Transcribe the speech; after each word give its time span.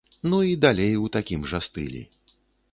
Ну 0.29 0.39
і 0.51 0.55
далей 0.65 0.97
у 1.01 1.05
такім 1.17 1.45
жа 1.55 1.63
стылі. 1.69 2.05